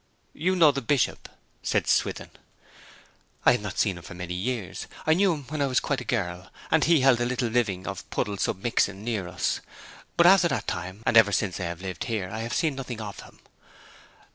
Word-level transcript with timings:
'You 0.33 0.55
know 0.55 0.71
the 0.71 0.81
Bishop?' 0.81 1.29
said 1.61 1.85
Swithin. 1.85 2.31
'I 3.45 3.51
have 3.51 3.61
not 3.61 3.77
seen 3.77 3.97
him 3.99 4.03
for 4.03 4.15
many 4.15 4.33
years. 4.33 4.87
I 5.05 5.13
knew 5.13 5.31
him 5.31 5.43
when 5.49 5.61
I 5.61 5.67
was 5.67 5.79
quite 5.79 6.01
a 6.01 6.05
girl, 6.05 6.49
and 6.71 6.85
he 6.85 7.01
held 7.01 7.19
the 7.19 7.25
little 7.27 7.49
living 7.49 7.85
of 7.85 8.09
Puddle 8.09 8.37
sub 8.37 8.63
Mixen, 8.63 9.03
near 9.03 9.27
us; 9.27 9.61
but 10.17 10.25
after 10.25 10.47
that 10.47 10.65
time, 10.65 11.03
and 11.05 11.17
ever 11.17 11.31
since 11.31 11.59
I 11.59 11.65
have 11.65 11.83
lived 11.83 12.05
here, 12.05 12.31
I 12.31 12.39
have 12.39 12.53
seen 12.55 12.73
nothing 12.73 12.99
of 12.99 13.19
him. 13.19 13.41